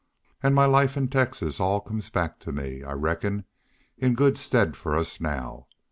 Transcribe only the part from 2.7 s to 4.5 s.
I reckon, in good